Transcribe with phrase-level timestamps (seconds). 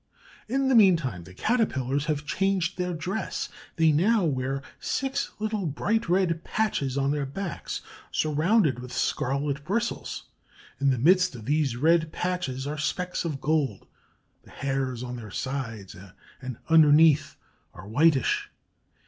[0.47, 3.49] In the meantime the Caterpillars have changed their dress.
[3.75, 10.23] They now wear six little bright red patches on their backs, surrounded with scarlet bristles.
[10.79, 13.85] In the midst of these red patches are specks of gold.
[14.41, 15.95] The hairs on their sides
[16.41, 17.35] and underneath
[17.75, 18.49] are whitish.